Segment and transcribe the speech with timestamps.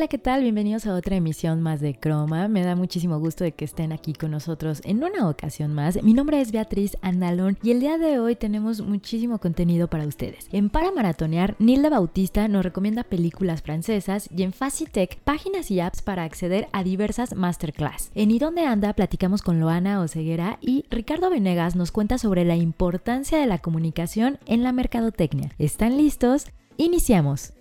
[0.00, 0.40] Hola, ¿qué tal?
[0.40, 2.48] Bienvenidos a otra emisión más de Croma.
[2.48, 6.02] Me da muchísimo gusto de que estén aquí con nosotros en una ocasión más.
[6.02, 10.48] Mi nombre es Beatriz Andalón y el día de hoy tenemos muchísimo contenido para ustedes.
[10.52, 16.00] En Para Maratonear, Nilda Bautista nos recomienda películas francesas y en Facitech, páginas y apps
[16.00, 18.10] para acceder a diversas masterclass.
[18.14, 18.94] En ¿Y dónde anda?
[18.94, 24.38] platicamos con Loana Oceguera y Ricardo Venegas nos cuenta sobre la importancia de la comunicación
[24.46, 25.50] en la mercadotecnia.
[25.58, 26.46] ¿Están listos?
[26.78, 27.52] Iniciamos.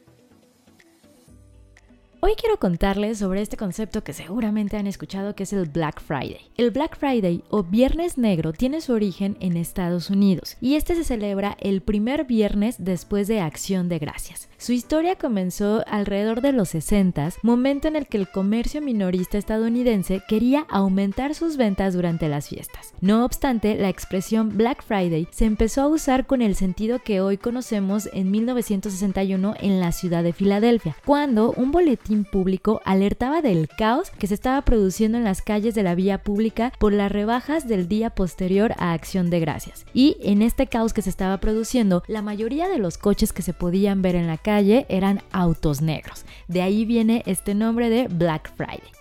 [2.22, 6.52] Hoy quiero contarles sobre este concepto que seguramente han escuchado que es el Black Friday.
[6.58, 11.06] El Black Friday o Viernes Negro tiene su origen en Estados Unidos y este se
[11.06, 14.50] celebra el primer viernes después de Acción de Gracias.
[14.58, 20.22] Su historia comenzó alrededor de los 60, momento en el que el comercio minorista estadounidense
[20.28, 22.94] quería aumentar sus ventas durante las fiestas.
[23.00, 27.38] No obstante, la expresión Black Friday se empezó a usar con el sentido que hoy
[27.38, 34.10] conocemos en 1961 en la ciudad de Filadelfia, cuando un boletín público alertaba del caos
[34.12, 37.88] que se estaba produciendo en las calles de la vía pública por las rebajas del
[37.88, 39.86] día posterior a Acción de Gracias.
[39.94, 43.54] Y en este caos que se estaba produciendo, la mayoría de los coches que se
[43.54, 46.26] podían ver en la calle eran autos negros.
[46.48, 48.99] De ahí viene este nombre de Black Friday.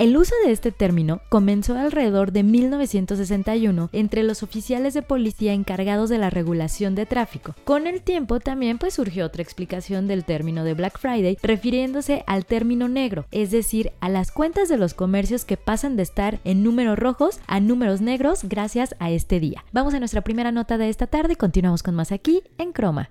[0.00, 6.08] El uso de este término comenzó alrededor de 1961 entre los oficiales de policía encargados
[6.08, 7.54] de la regulación de tráfico.
[7.64, 12.46] Con el tiempo también pues surgió otra explicación del término de Black Friday refiriéndose al
[12.46, 16.62] término negro, es decir, a las cuentas de los comercios que pasan de estar en
[16.62, 19.66] números rojos a números negros gracias a este día.
[19.70, 23.10] Vamos a nuestra primera nota de esta tarde y continuamos con más aquí en Croma.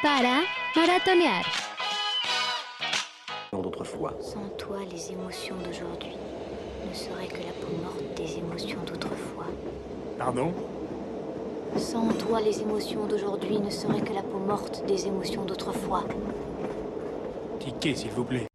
[0.00, 0.44] para
[0.76, 1.44] maratonear.
[3.56, 4.14] D'autrefois.
[4.20, 6.12] Sans toi, les émotions d'aujourd'hui
[6.88, 9.46] ne seraient que la peau morte des émotions d'autrefois.
[10.18, 10.52] Pardon
[11.76, 16.04] Sans toi, les émotions d'aujourd'hui ne seraient que la peau morte des émotions d'autrefois.
[17.58, 18.46] Ticket, s'il vous plaît.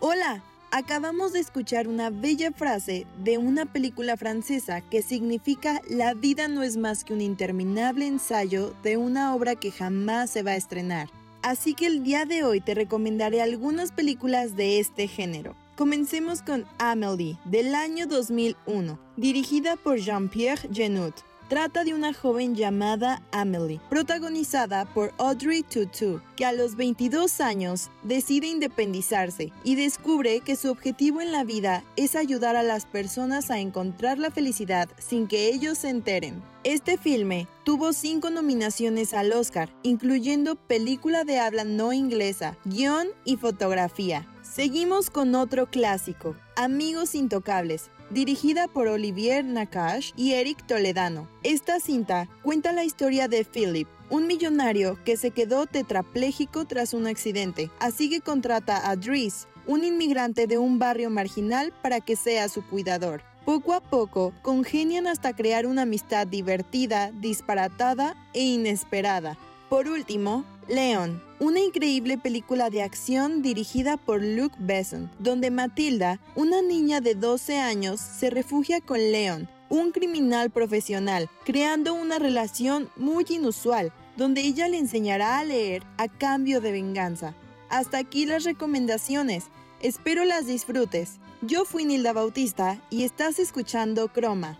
[0.00, 6.48] Hola, acabamos de escuchar una bella frase de una película francesa que significa la vida
[6.48, 10.56] no es más que un interminable ensayo de una obra que jamás se va a
[10.56, 11.08] estrenar.
[11.44, 15.54] Así que el día de hoy te recomendaré algunas películas de este género.
[15.76, 21.22] Comencemos con Amélie, del año 2001, dirigida por Jean-Pierre Genot.
[21.48, 27.90] Trata de una joven llamada Amelie, protagonizada por Audrey Tautou, que a los 22 años
[28.02, 33.50] decide independizarse y descubre que su objetivo en la vida es ayudar a las personas
[33.50, 36.42] a encontrar la felicidad sin que ellos se enteren.
[36.64, 43.36] Este filme tuvo cinco nominaciones al Oscar, incluyendo película de habla no inglesa, guion y
[43.36, 44.26] fotografía.
[44.40, 51.28] Seguimos con otro clásico, Amigos Intocables, dirigida por Olivier Nakash y Eric Toledano.
[51.42, 57.08] Esta cinta cuenta la historia de Philip, un millonario que se quedó tetrapléjico tras un
[57.08, 62.48] accidente, así que contrata a Dries, un inmigrante de un barrio marginal, para que sea
[62.48, 63.22] su cuidador.
[63.44, 69.36] Poco a poco, congenian hasta crear una amistad divertida, disparatada e inesperada.
[69.68, 76.62] Por último, Leon, una increíble película de acción dirigida por Luc Besson, donde Matilda, una
[76.62, 83.26] niña de 12 años, se refugia con Leon, un criminal profesional, creando una relación muy
[83.28, 87.34] inusual, donde ella le enseñará a leer a cambio de venganza.
[87.68, 89.46] Hasta aquí las recomendaciones.
[89.80, 91.18] Espero las disfrutes.
[91.42, 94.58] Yo fui Nilda Bautista y estás escuchando Croma.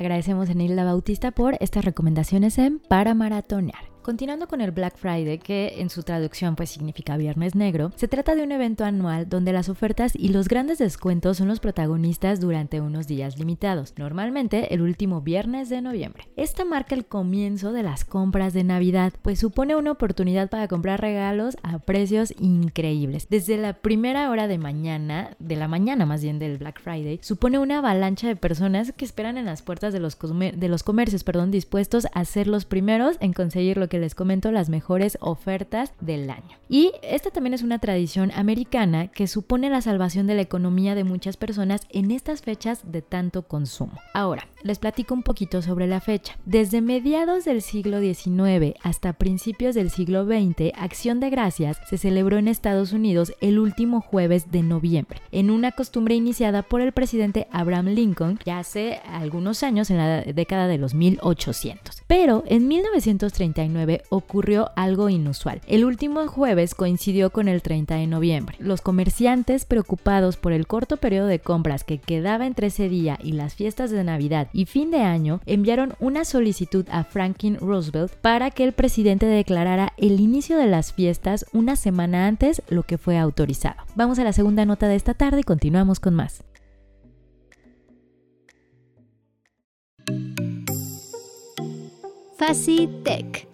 [0.00, 3.89] Agradecemos a Nilda Bautista por estas recomendaciones en Para Maratonear.
[4.02, 8.34] Continuando con el Black Friday, que en su traducción pues significa Viernes Negro, se trata
[8.34, 12.80] de un evento anual donde las ofertas y los grandes descuentos son los protagonistas durante
[12.80, 16.28] unos días limitados, normalmente el último viernes de noviembre.
[16.36, 21.02] Esta marca el comienzo de las compras de Navidad, pues supone una oportunidad para comprar
[21.02, 23.26] regalos a precios increíbles.
[23.28, 27.58] Desde la primera hora de mañana, de la mañana más bien del Black Friday, supone
[27.58, 31.50] una avalancha de personas que esperan en las puertas de los, de los comercios, perdón,
[31.50, 36.30] dispuestos a ser los primeros en conseguir lo que les comento, las mejores ofertas del
[36.30, 36.56] año.
[36.70, 41.04] Y esta también es una tradición americana que supone la salvación de la economía de
[41.04, 43.98] muchas personas en estas fechas de tanto consumo.
[44.14, 46.38] Ahora, les platico un poquito sobre la fecha.
[46.46, 52.38] Desde mediados del siglo XIX hasta principios del siglo XX, Acción de Gracias se celebró
[52.38, 57.48] en Estados Unidos el último jueves de noviembre, en una costumbre iniciada por el presidente
[57.50, 62.02] Abraham Lincoln ya hace algunos años, en la década de los 1800.
[62.06, 65.60] Pero en 1939 ocurrió algo inusual.
[65.66, 68.56] El último jueves coincidió con el 30 de noviembre.
[68.58, 73.32] Los comerciantes preocupados por el corto periodo de compras que quedaba entre ese día y
[73.32, 78.50] las fiestas de Navidad y fin de año enviaron una solicitud a Franklin Roosevelt para
[78.50, 83.18] que el presidente declarara el inicio de las fiestas una semana antes, lo que fue
[83.18, 83.76] autorizado.
[83.94, 86.44] Vamos a la segunda nota de esta tarde y continuamos con más.
[92.40, 93.49] Facitech.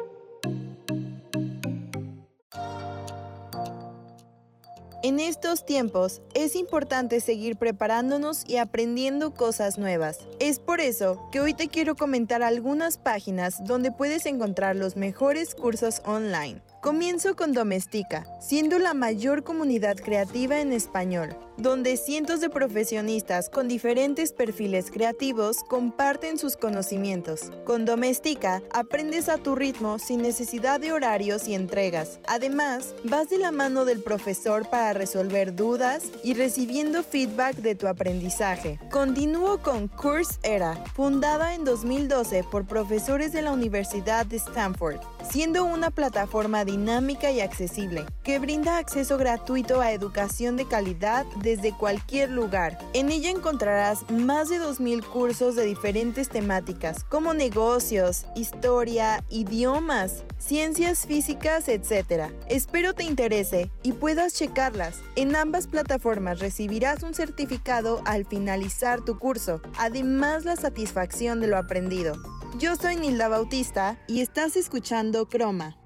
[5.06, 10.26] En estos tiempos es importante seguir preparándonos y aprendiendo cosas nuevas.
[10.41, 15.55] Es por eso que hoy te quiero comentar algunas páginas donde puedes encontrar los mejores
[15.55, 16.61] cursos online.
[16.87, 23.67] Comienzo con Domestika, siendo la mayor comunidad creativa en español, donde cientos de profesionistas con
[23.67, 27.50] diferentes perfiles creativos comparten sus conocimientos.
[27.65, 32.21] Con Domestika aprendes a tu ritmo sin necesidad de horarios y entregas.
[32.29, 37.88] Además, vas de la mano del profesor para resolver dudas y recibiendo feedback de tu
[37.88, 38.79] aprendizaje.
[38.93, 45.91] Continúo con Coursera, fundada en 2012 por profesores de la Universidad de Stanford, siendo una
[45.91, 52.78] plataforma dinámica y accesible, que brinda acceso gratuito a educación de calidad desde cualquier lugar.
[52.93, 61.06] En ella encontrarás más de 2.000 cursos de diferentes temáticas, como negocios, historia, idiomas, ciencias
[61.06, 62.31] físicas, etc.
[62.49, 64.96] Espero te interese y puedas checarlas.
[65.17, 71.56] En ambas plataformas recibirás un certificado al finalizar tu curso, además la satisfacción de lo
[71.56, 72.17] aprendido.
[72.58, 75.76] Yo soy Nilda Bautista y estás escuchando Croma.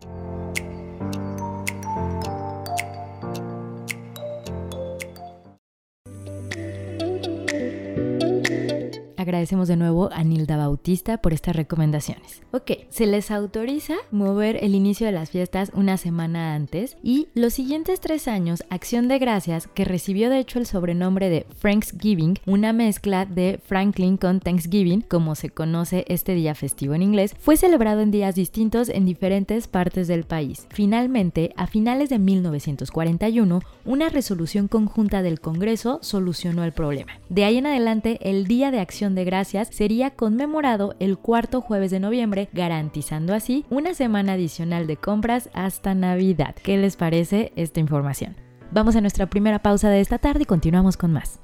[9.40, 12.42] Agradecemos de nuevo a Nilda Bautista por estas recomendaciones.
[12.50, 17.54] Ok, se les autoriza mover el inicio de las fiestas una semana antes y los
[17.54, 22.75] siguientes tres años, Acción de Gracias, que recibió de hecho el sobrenombre de Thanksgiving, una
[22.75, 28.02] mezcla de Franklin con Thanksgiving, como se conoce este día festivo en inglés, fue celebrado
[28.02, 30.66] en días distintos en diferentes partes del país.
[30.69, 37.12] Finalmente, a finales de 1941, una resolución conjunta del Congreso solucionó el problema.
[37.31, 41.92] De ahí en adelante, el Día de Acción de Gracias sería conmemorado el cuarto jueves
[41.92, 46.56] de noviembre, garantizando así una semana adicional de compras hasta Navidad.
[46.64, 48.34] ¿Qué les parece esta información?
[48.72, 51.38] Vamos a nuestra primera pausa de esta tarde y continuamos con más.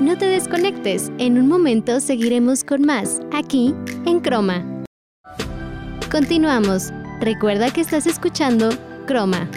[0.00, 3.74] No te desconectes, en un momento seguiremos con más, aquí
[4.06, 4.64] en Croma.
[6.08, 6.92] Continuamos.
[7.20, 8.68] Recuerda que estás escuchando
[9.08, 9.48] Croma.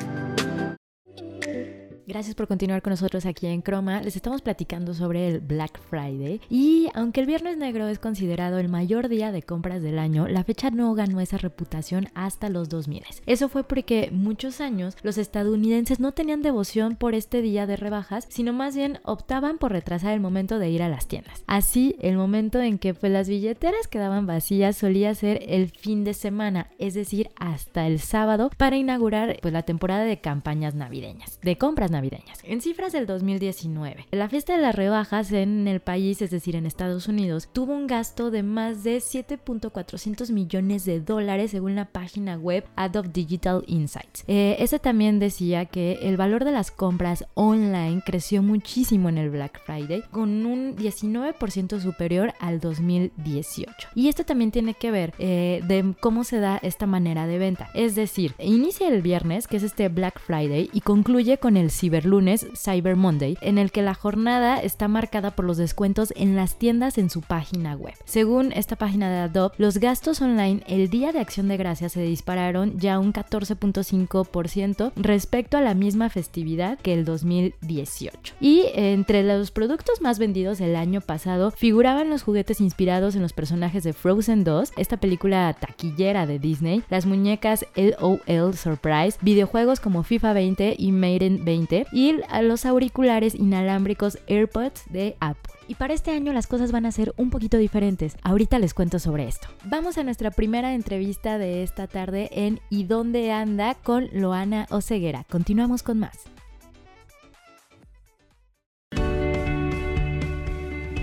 [2.08, 4.02] Gracias por continuar con nosotros aquí en Croma.
[4.02, 8.70] Les estamos platicando sobre el Black Friday y aunque el Viernes Negro es considerado el
[8.70, 13.04] mayor día de compras del año, la fecha no ganó esa reputación hasta los 2000.
[13.26, 18.26] Eso fue porque muchos años los estadounidenses no tenían devoción por este día de rebajas,
[18.30, 21.44] sino más bien optaban por retrasar el momento de ir a las tiendas.
[21.46, 26.14] Así, el momento en que pues, las billeteras quedaban vacías solía ser el fin de
[26.14, 31.58] semana, es decir, hasta el sábado para inaugurar pues, la temporada de campañas navideñas, de
[31.58, 31.97] compras navideñas.
[32.44, 36.66] En cifras del 2019, la fiesta de las rebajas en el país, es decir, en
[36.66, 42.36] Estados Unidos, tuvo un gasto de más de 7.400 millones de dólares según la página
[42.36, 44.24] web Adobe Digital Insights.
[44.28, 49.30] Eh, ese también decía que el valor de las compras online creció muchísimo en el
[49.30, 53.90] Black Friday, con un 19% superior al 2018.
[53.96, 57.70] Y esto también tiene que ver eh, de cómo se da esta manera de venta.
[57.74, 62.48] Es decir, inicia el viernes, que es este Black Friday, y concluye con el ciberlunes,
[62.54, 66.98] Cyber Monday, en el que la jornada está marcada por los descuentos en las tiendas
[66.98, 67.94] en su página web.
[68.04, 72.02] Según esta página de Adobe, los gastos online el día de acción de gracias se
[72.02, 78.36] dispararon ya un 14.5% respecto a la misma festividad que el 2018.
[78.42, 83.32] Y entre los productos más vendidos el año pasado figuraban los juguetes inspirados en los
[83.32, 90.04] personajes de Frozen 2, esta película taquillera de Disney, las muñecas LOL Surprise, videojuegos como
[90.04, 95.54] FIFA 20 y Maiden 20, Twitter y los auriculares inalámbricos AirPods de Apple.
[95.68, 98.16] Y para este año las cosas van a ser un poquito diferentes.
[98.24, 99.48] Ahorita les cuento sobre esto.
[99.66, 103.76] Vamos a nuestra primera entrevista de esta tarde en ¿Y dónde anda?
[103.76, 105.26] con Loana Oceguera.
[105.30, 106.18] Continuamos con más.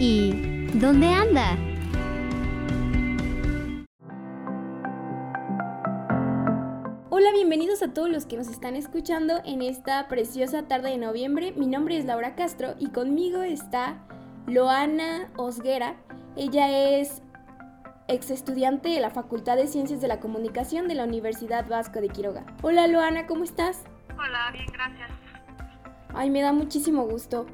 [0.01, 0.33] ¿Y
[0.75, 1.57] dónde anda?
[7.17, 11.53] Hola, bienvenidos a todos los que nos están escuchando en esta preciosa tarde de noviembre.
[11.53, 14.05] Mi nombre es Laura Castro y conmigo está
[14.49, 15.95] Loana Osguera.
[16.35, 17.23] Ella es
[18.09, 22.09] ex estudiante de la Facultad de Ciencias de la Comunicación de la Universidad Vasco de
[22.09, 22.45] Quiroga.
[22.63, 23.85] Hola Loana, ¿cómo estás?
[24.19, 25.09] Hola, bien, gracias.
[26.15, 27.47] Ay, me da muchísimo gusto.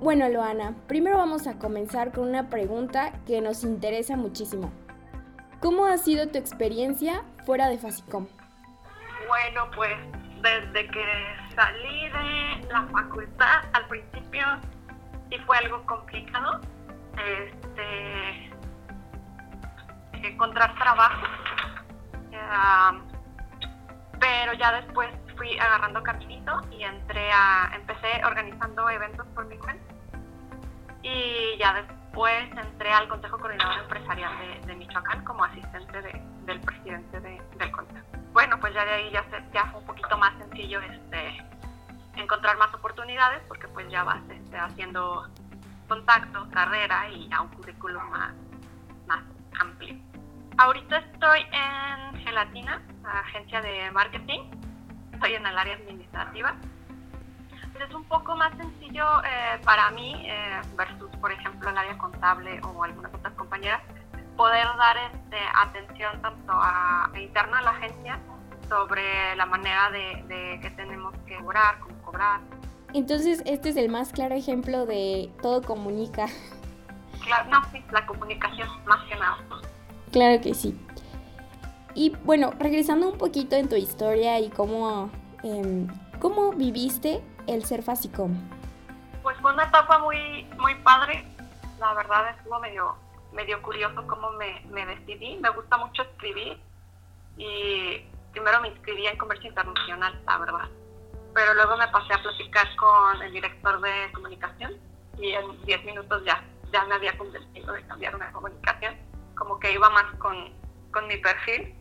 [0.00, 4.70] Bueno, Loana, primero vamos a comenzar con una pregunta que nos interesa muchísimo.
[5.58, 8.28] ¿Cómo ha sido tu experiencia fuera de Fasicom?
[9.28, 9.94] Bueno, pues
[10.40, 14.46] desde que salí de la facultad al principio
[15.28, 16.62] sí fue algo complicado.
[17.14, 18.50] Este,
[20.26, 21.26] encontrar trabajo.
[24.18, 29.94] pero ya después fui agarrando caminito y entré a, empecé organizando eventos por mi cuenta.
[31.02, 34.32] Y ya después entré al Consejo Coordinador Empresarial
[34.66, 36.00] de, Michoacán como asistente
[36.46, 40.32] del presidente del consejo bueno, pues ya de ahí ya, ya fue un poquito más
[40.38, 41.44] sencillo este,
[42.14, 45.26] encontrar más oportunidades porque pues ya vas este, haciendo
[45.88, 48.32] contacto, carrera y ya un currículum más,
[49.08, 49.24] más
[49.58, 49.96] amplio.
[50.56, 54.48] Ahorita estoy en Gelatina, agencia de marketing,
[55.14, 56.54] estoy en el área administrativa.
[57.72, 61.98] Pues es un poco más sencillo eh, para mí eh, versus, por ejemplo, el área
[61.98, 63.82] contable o algunas otras compañeras,
[64.38, 68.20] poder dar este, atención tanto a, interna a la agencia
[68.68, 72.40] sobre la manera de, que tenemos que cobrar, cómo cobrar.
[72.94, 76.26] Entonces, este es el más claro ejemplo de todo comunica.
[77.24, 79.38] Claro, no, sí, la comunicación, más que nada.
[80.12, 80.78] Claro que sí.
[81.94, 85.10] Y bueno, regresando un poquito en tu historia y cómo,
[85.42, 85.88] em,
[86.20, 88.38] cómo viviste el ser Fasicom.
[89.22, 91.26] Pues fue una etapa muy, muy padre.
[91.80, 92.94] La verdad estuvo medio
[93.38, 95.36] medio curioso cómo me, me decidí.
[95.36, 96.60] Me gusta mucho escribir
[97.36, 100.68] y primero me inscribí en comercio internacional, la verdad.
[101.34, 104.72] Pero luego me pasé a platicar con el director de comunicación
[105.18, 106.42] y en 10 minutos ya,
[106.72, 108.96] ya me había convencido de cambiar una comunicación.
[109.36, 110.52] Como que iba más con,
[110.92, 111.76] con mi perfil.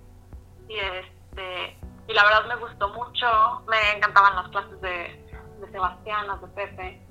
[0.69, 1.75] Y, este,
[2.07, 3.27] y la verdad me gustó mucho.
[3.67, 5.25] Me encantaban las clases de,
[5.59, 7.01] de Sebastián, las de Pepe.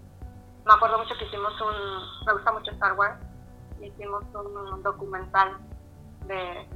[0.64, 2.26] Me acuerdo mucho que hicimos un...
[2.26, 3.25] Me gusta mucho Star Wars
[3.80, 5.58] hicimos un documental
[6.26, 6.68] de,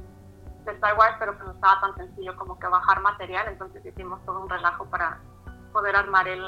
[0.65, 4.41] Star Wars, pero que no estaba tan sencillo como que bajar material, entonces hicimos todo
[4.41, 5.19] un relajo para
[5.73, 6.43] poder armar el,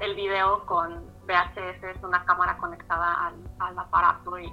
[0.00, 4.52] el video con VHS, es una cámara conectada al, aparato y,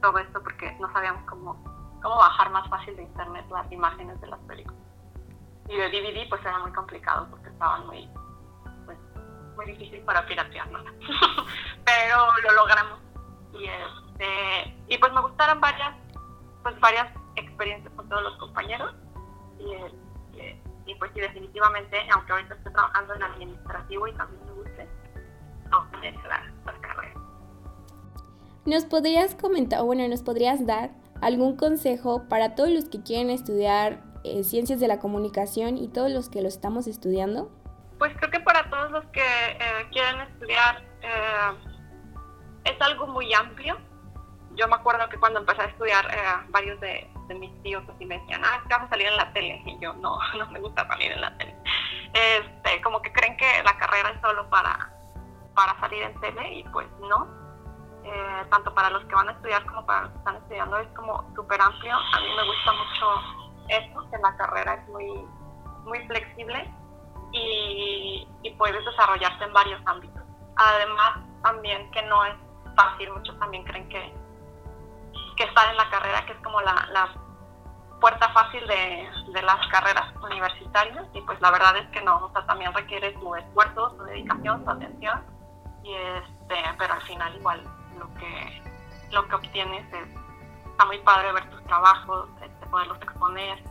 [0.00, 1.54] todo esto porque no sabíamos cómo,
[2.00, 4.78] cómo bajar más fácil de internet las imágenes de las películas.
[5.68, 8.08] Y de DVD pues era muy complicado porque estaban muy,
[8.86, 8.96] pues,
[9.56, 10.68] muy difícil para piratear,
[11.84, 13.00] pero lo logramos.
[13.58, 15.94] Y es, este, y pues me gustaron varias,
[16.62, 18.94] pues varias experiencias con todos los compañeros.
[19.58, 24.52] Y, este, y pues sí, definitivamente, aunque ahorita estoy trabajando en administrativo y también me
[24.52, 24.88] guste,
[25.70, 27.14] no la, la carrera.
[28.66, 30.90] ¿Nos podrías comentar, bueno, nos podrías dar
[31.22, 36.10] algún consejo para todos los que quieren estudiar eh, ciencias de la comunicación y todos
[36.10, 37.50] los que lo estamos estudiando?
[37.98, 41.69] Pues creo que para todos los que eh, quieren estudiar eh,
[42.64, 43.76] es algo muy amplio
[44.54, 48.18] yo me acuerdo que cuando empecé a estudiar, eh, varios de, mis tíos así me
[48.18, 49.62] decían, ah, que vas a salir en la tele.
[49.64, 51.54] Y yo, no, no me gusta salir en la tele.
[52.12, 54.92] Este, como que creen que la carrera es solo para,
[55.54, 57.28] para salir en tele y pues no.
[58.02, 60.88] Eh, tanto para los que van a estudiar como para los que están estudiando es
[60.96, 61.94] como súper amplio.
[61.94, 63.22] A mí me gusta mucho
[63.68, 65.24] eso, que la carrera es muy,
[65.84, 66.68] muy flexible
[67.30, 70.22] y, y puedes desarrollarte en varios ámbitos.
[70.56, 72.34] Además, también que no es
[72.74, 74.12] fácil, muchos también creen que
[75.40, 77.08] que estar en la carrera, que es como la, la
[77.98, 82.32] puerta fácil de, de, las carreras universitarias y pues la verdad es que no, o
[82.32, 85.22] sea, también requiere tu esfuerzo, tu dedicación, tu atención
[85.82, 87.62] y este, pero al final igual
[87.98, 88.62] lo que,
[89.12, 90.08] lo que obtienes es,
[90.70, 93.62] está muy padre ver tus trabajos, este, poderlos exponer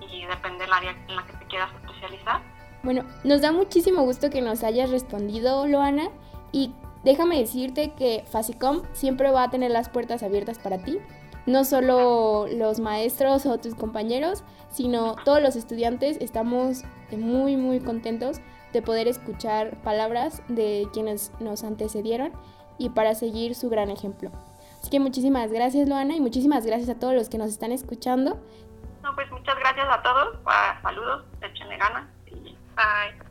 [0.00, 2.42] y depende del área en la que te quieras especializar.
[2.82, 6.08] Bueno, nos da muchísimo gusto que nos hayas respondido, Loana,
[6.52, 6.74] y
[7.08, 10.98] Déjame decirte que Fasicom siempre va a tener las puertas abiertas para ti.
[11.46, 18.42] No solo los maestros o tus compañeros, sino todos los estudiantes estamos muy muy contentos
[18.74, 22.32] de poder escuchar palabras de quienes nos antecedieron
[22.76, 24.30] y para seguir su gran ejemplo.
[24.78, 28.38] Así que muchísimas gracias, Loana, y muchísimas gracias a todos los que nos están escuchando.
[29.02, 30.36] No, pues muchas gracias a todos.
[30.44, 32.04] Ah, saludos, échenle ganas
[32.76, 33.27] bye.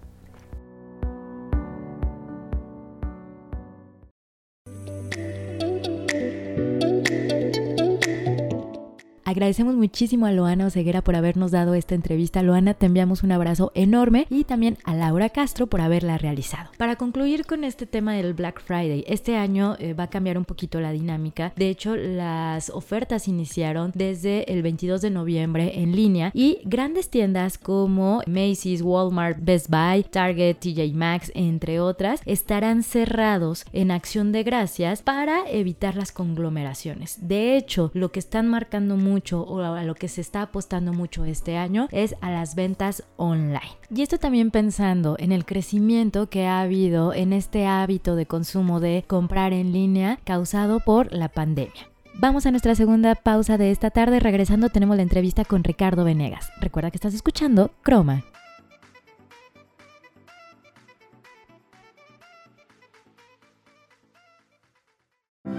[9.27, 12.43] Agradecemos muchísimo a Loana Oseguera por habernos dado esta entrevista.
[12.43, 16.69] Loana, te enviamos un abrazo enorme y también a Laura Castro por haberla realizado.
[16.77, 20.45] Para concluir con este tema del Black Friday, este año eh, va a cambiar un
[20.45, 21.51] poquito la dinámica.
[21.57, 27.57] De hecho, las ofertas iniciaron desde el 22 de noviembre en línea y grandes tiendas
[27.57, 34.43] como Macy's, Walmart, Best Buy, Target, TJ Maxx, entre otras, estarán cerrados en acción de
[34.43, 37.27] gracias para evitar las conglomeraciones.
[37.27, 41.25] De hecho, lo que están marcando mucho o a lo que se está apostando mucho
[41.25, 43.77] este año es a las ventas online.
[43.89, 48.79] Y esto también pensando en el crecimiento que ha habido en este hábito de consumo
[48.79, 51.89] de comprar en línea causado por la pandemia.
[52.13, 54.19] Vamos a nuestra segunda pausa de esta tarde.
[54.19, 56.51] Regresando tenemos la entrevista con Ricardo Venegas.
[56.61, 58.23] Recuerda que estás escuchando Croma.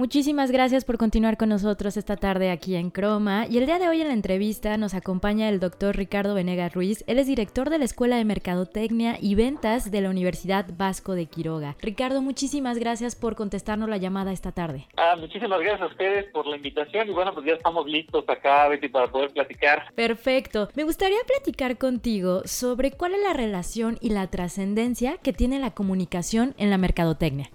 [0.00, 3.46] Muchísimas gracias por continuar con nosotros esta tarde aquí en Croma.
[3.46, 7.04] Y el día de hoy en la entrevista nos acompaña el doctor Ricardo Venegas Ruiz.
[7.06, 11.26] Él es director de la Escuela de Mercadotecnia y Ventas de la Universidad Vasco de
[11.26, 11.76] Quiroga.
[11.82, 14.86] Ricardo, muchísimas gracias por contestarnos la llamada esta tarde.
[14.96, 18.68] Ah, muchísimas gracias a ustedes por la invitación y bueno, pues ya estamos listos acá,
[18.68, 19.92] Betty, para poder platicar.
[19.94, 20.70] Perfecto.
[20.76, 25.72] Me gustaría platicar contigo sobre cuál es la relación y la trascendencia que tiene la
[25.72, 27.50] comunicación en la mercadotecnia.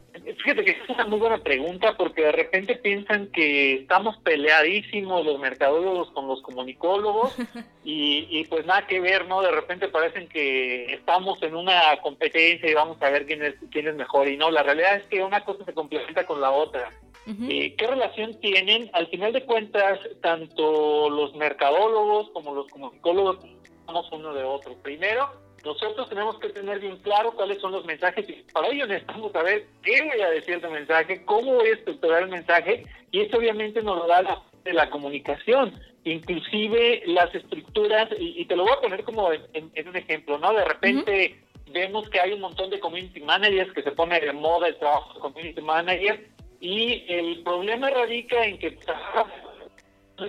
[0.46, 6.10] Fíjate que una muy buena pregunta porque de repente piensan que estamos peleadísimos los mercadólogos
[6.12, 7.36] con los comunicólogos
[7.84, 9.42] y, y pues nada que ver, ¿no?
[9.42, 13.88] De repente parecen que estamos en una competencia y vamos a ver quién es, quién
[13.88, 16.90] es mejor y no, la realidad es que una cosa se complementa con la otra.
[17.50, 18.90] Eh, ¿Qué relación tienen?
[18.94, 23.40] Al final de cuentas, tanto los mercadólogos como los comunicólogos
[23.88, 24.76] somos uno de otro.
[24.84, 25.32] Primero,
[25.66, 29.66] nosotros tenemos que tener bien claro cuáles son los mensajes y para ello necesitamos saber
[29.82, 33.82] qué voy a decir de mensaje, cómo voy a estructurar el mensaje y esto obviamente
[33.82, 35.74] nos lo da la, de la comunicación,
[36.04, 40.54] inclusive las estructuras, y, te lo voy a poner como en, un ejemplo, ¿no?
[40.54, 41.40] De repente
[41.72, 45.14] vemos que hay un montón de community managers que se pone de moda el trabajo
[45.16, 46.28] de community manager
[46.60, 48.78] y el problema radica en que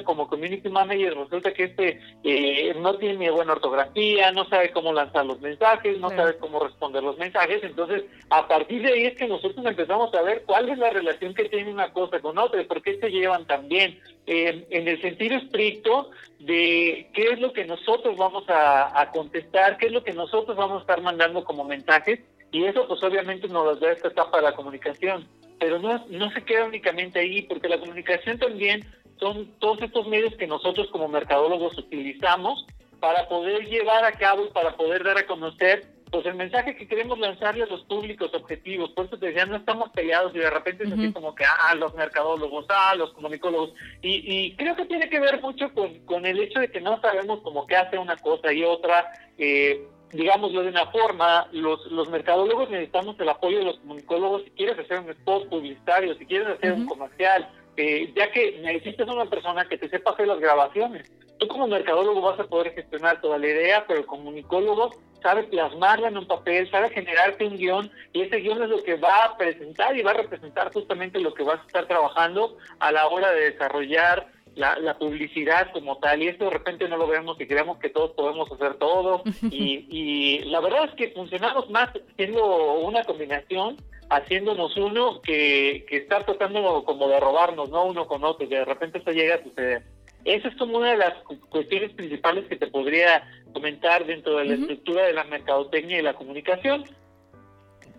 [0.05, 5.25] como community manager resulta que este eh, no tiene buena ortografía, no sabe cómo lanzar
[5.27, 9.29] los mensajes, no sabe cómo responder los mensajes, entonces a partir de ahí es que
[9.29, 12.67] nosotros empezamos a ver cuál es la relación que tiene una cosa con otra y
[12.67, 17.53] por qué se llevan tan bien, eh, en el sentido estricto de qué es lo
[17.53, 21.65] que nosotros vamos a, contestar, qué es lo que nosotros vamos a estar mandando como
[21.65, 22.21] mensajes
[22.51, 25.27] y eso pues obviamente nos da esta etapa de la comunicación.
[25.59, 28.85] Pero no, no se queda únicamente ahí, porque la comunicación también
[29.19, 32.67] son todos estos medios que nosotros como mercadólogos utilizamos
[33.01, 36.87] para poder llevar a cabo y para poder dar a conocer pues el mensaje que
[36.87, 38.91] queremos lanzarle a los públicos objetivos.
[38.91, 41.75] Por eso te decía, no estamos peleados y de repente es así como que, ah,
[41.75, 43.73] los mercadólogos, ah, los comunicólogos.
[44.03, 47.01] Y, y creo que tiene que ver mucho con, con el hecho de que no
[47.01, 49.13] sabemos como qué hace una cosa y otra.
[49.37, 54.51] Eh, digámoslo de una forma, los, los mercadólogos necesitamos el apoyo de los comunicólogos si
[54.51, 59.27] quieres hacer un spot publicitario, si quieres hacer un comercial, eh, ya que necesitas una
[59.27, 61.11] persona que te sepa hacer las grabaciones.
[61.39, 66.09] Tú como mercadólogo vas a poder gestionar toda la idea, pero el comunicólogo sabe plasmarla
[66.09, 69.37] en un papel, sabe generarte un guion y ese guion es lo que va a
[69.37, 73.33] presentar y va a representar justamente lo que vas a estar trabajando a la hora
[73.33, 77.47] de desarrollar la, la, publicidad como tal, y esto de repente no lo vemos y
[77.47, 82.75] creemos que todos podemos hacer todo, y, y la verdad es que funcionamos más siendo
[82.75, 83.77] una combinación
[84.11, 87.87] haciéndonos uno que, que está tratando como de robarnos, ¿no?
[87.87, 89.83] Uno con otro, que de repente esto llega a suceder.
[90.25, 91.15] Esa es como una de las
[91.51, 96.15] cuestiones principales que te podría comentar dentro de la estructura de la mercadotecnia y la
[96.15, 96.85] comunicación.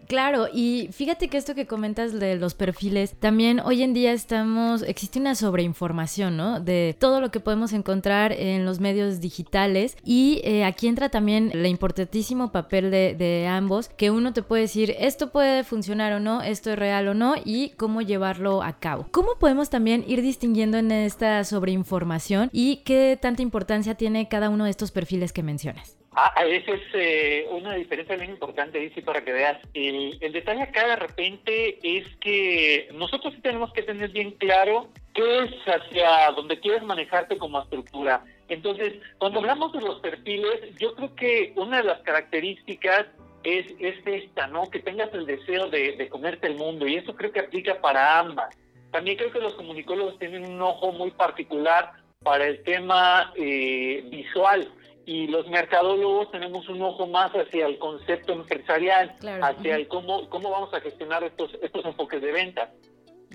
[0.07, 4.81] Claro, y fíjate que esto que comentas de los perfiles, también hoy en día estamos,
[4.83, 6.61] existe una sobreinformación, ¿no?
[6.61, 11.51] De todo lo que podemos encontrar en los medios digitales y eh, aquí entra también
[11.53, 16.21] el importantísimo papel de, de, ambos, que uno te puede decir, esto puede funcionar o
[16.21, 19.07] no, esto es real o no y cómo llevarlo a cabo.
[19.11, 24.63] ¿Cómo podemos también ir distinguiendo en esta sobreinformación y qué tanta importancia tiene cada uno
[24.63, 25.96] de estos perfiles que mencionas?
[26.19, 29.59] Ah, esa es eh, una diferencia bien importante, dice, para que veas.
[29.75, 35.43] El, el, detalle acá de repente es que nosotros tenemos que tener bien claro qué
[35.43, 38.25] es hacia donde quieres manejarte como estructura.
[38.49, 43.05] Entonces, cuando hablamos de los perfiles, yo creo que una de las características
[43.43, 44.71] es, es esta, ¿no?
[44.71, 48.17] Que tengas el deseo de, de comerte el mundo, y eso creo que aplica para
[48.17, 48.57] ambas.
[48.89, 51.91] También creo que los comunicólogos tienen un ojo muy particular
[52.23, 54.67] para el tema eh, visual
[55.07, 60.51] y los mercadólogos tenemos un ojo más hacia el concepto empresarial, hacia el cómo, cómo
[60.51, 62.73] vamos a gestionar estos, estos enfoques de venta.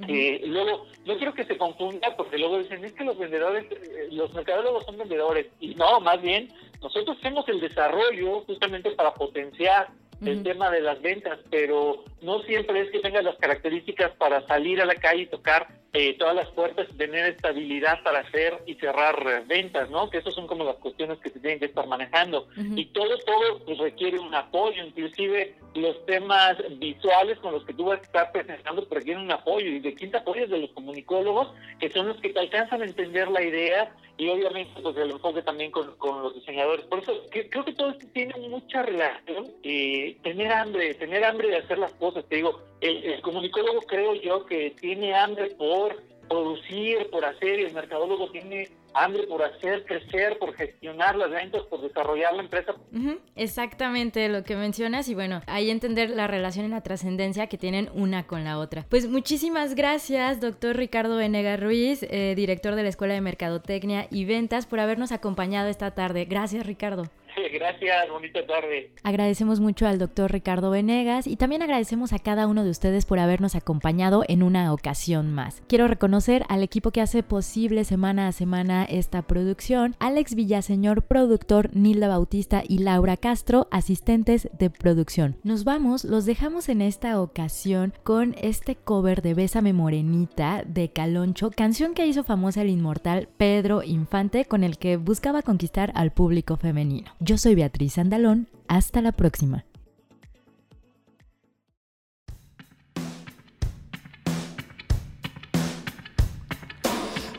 [0.06, 4.08] Eh, luego, no quiero que se confunda porque luego dicen, es que los vendedores, eh,
[4.10, 5.46] los mercadólogos son vendedores.
[5.60, 9.88] Y no, más bien, nosotros hacemos el desarrollo justamente para potenciar
[10.20, 14.80] el tema de las ventas, pero no siempre es que tengas las características para salir
[14.80, 18.74] a la calle y tocar eh, todas las puertas y tener estabilidad para hacer y
[18.76, 20.08] cerrar eh, ventas, ¿no?
[20.08, 22.48] Que esas son como las cuestiones que se tienen que estar manejando.
[22.56, 27.84] Y todo, todo pues, requiere un apoyo, inclusive los temas visuales con los que tú
[27.86, 29.66] vas a estar presentando requieren un apoyo.
[29.66, 30.48] ¿Y de quién te apoyas?
[30.48, 34.80] De los comunicólogos, que son los que te alcanzan a entender la idea y obviamente
[34.80, 36.84] pues el enfoque también con, con los diseñadores.
[36.86, 39.50] Por eso creo que todo esto tiene mucha relación.
[39.62, 42.11] Eh, tener hambre, tener hambre de hacer las cosas.
[42.14, 47.74] Te digo, el, comunicólogo creo yo que tiene hambre por producir, por hacer, y el
[47.74, 52.74] mercadólogo tiene hambre por hacer crecer, por gestionar las ventas, por desarrollar la empresa.
[53.36, 57.90] Exactamente lo que mencionas y bueno, ahí entender la relación y la trascendencia que tienen
[57.94, 58.86] una con la otra.
[58.88, 64.24] Pues muchísimas gracias, doctor Ricardo Venega Ruiz, eh, director de la Escuela de Mercadotecnia y
[64.24, 66.26] Ventas, por habernos acompañado esta tarde.
[66.26, 67.04] Gracias, Ricardo.
[67.52, 68.90] Gracias, bonita tarde.
[69.02, 73.18] Agradecemos mucho al doctor Ricardo Venegas y también agradecemos a cada uno de ustedes por
[73.18, 75.62] habernos acompañado en una ocasión más.
[75.68, 81.74] Quiero reconocer al equipo que hace posible semana a semana esta producción, Alex Villaseñor, productor,
[81.74, 85.36] Nilda Bautista y Laura Castro, asistentes de producción.
[85.42, 91.50] Nos vamos, los dejamos en esta ocasión con este cover de Bésame Morenita de Caloncho,
[91.50, 96.56] canción que hizo famosa el inmortal Pedro Infante con el que buscaba conquistar al público
[96.56, 97.12] femenino.
[97.24, 99.64] Yo soy Beatriz Andalón, hasta la próxima.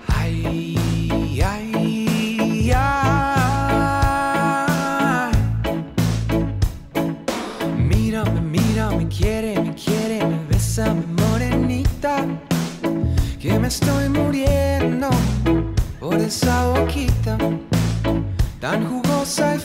[0.08, 2.72] Ay, ay.
[7.78, 12.26] Mírame, mírame, quiere, me quiere, me besa, morenita.
[13.38, 15.10] Que me estoy muriendo
[16.00, 17.13] por esa boquita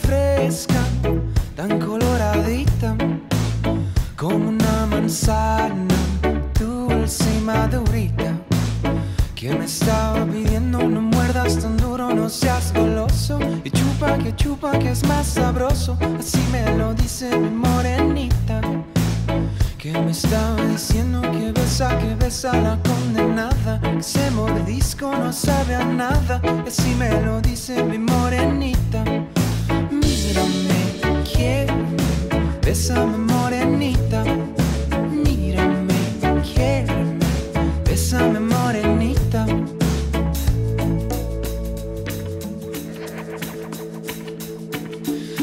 [0.09, 0.81] fresca,
[1.55, 2.95] tan coloradita,
[4.15, 5.99] como una manzana
[6.59, 8.33] dulce y madurita.
[9.35, 14.77] Que me estaba pidiendo no muerdas tan duro, no seas goloso y chupa que chupa
[14.79, 18.61] que es más sabroso, así me lo dice mi morenita.
[19.77, 23.79] Que me estaba diciendo que besa, que besa la condenada.
[23.79, 26.41] Que ese mordisco no sabe a nada.
[26.67, 29.05] Así me lo dice mi morenita.
[30.19, 31.73] Mírame, quiere,
[32.61, 34.23] bésame morenita.
[35.23, 35.99] Mírame,
[36.43, 37.17] quiere,
[37.85, 39.45] bésame morenita.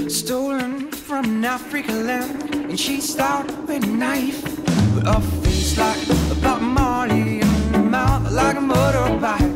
[0.09, 4.43] Stolen from an Africa land and she started with a knife.
[4.95, 9.56] With a face like a Bob Marley and a mouth like a motorbike.